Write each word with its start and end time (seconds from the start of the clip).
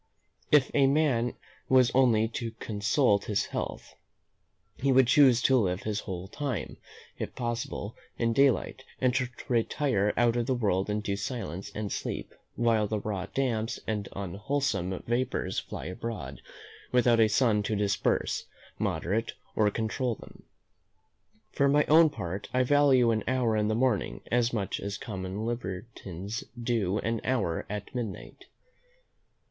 If 0.51 0.71
a 0.73 0.87
man 0.87 1.35
was 1.69 1.91
only 1.93 2.27
to 2.29 2.53
consult 2.53 3.25
his 3.25 3.45
health, 3.45 3.93
he 4.77 4.91
would 4.91 5.05
choose 5.05 5.43
to 5.43 5.55
live 5.59 5.83
his 5.83 5.99
whole 5.99 6.27
time, 6.27 6.77
if 7.19 7.35
possible, 7.35 7.95
in 8.17 8.33
daylight, 8.33 8.83
and 8.99 9.13
to 9.13 9.29
retire 9.47 10.11
out 10.17 10.35
of 10.37 10.47
the 10.47 10.55
world 10.55 10.89
into 10.89 11.15
silence 11.15 11.71
and 11.75 11.91
sleep, 11.91 12.33
while 12.55 12.87
the 12.87 12.97
raw 12.99 13.27
damps 13.27 13.79
and 13.85 14.09
unwholesome 14.15 15.03
vapours 15.05 15.59
fly 15.59 15.85
abroad, 15.85 16.41
without 16.91 17.19
a 17.19 17.27
sun 17.27 17.61
to 17.61 17.75
disperse, 17.75 18.47
moderate, 18.79 19.33
or 19.55 19.69
control 19.69 20.15
them. 20.15 20.45
For 21.51 21.67
my 21.67 21.85
own 21.85 22.09
part, 22.09 22.49
I 22.55 22.63
value 22.63 23.11
an 23.11 23.23
hour 23.27 23.55
in 23.55 23.67
the 23.67 23.75
morning 23.75 24.21
as 24.31 24.51
much 24.51 24.79
as 24.79 24.97
common 24.97 25.45
libertines 25.45 26.43
do 26.59 26.97
an 26.97 27.21
hour 27.23 27.67
at 27.69 27.93
midnight. 27.93 28.45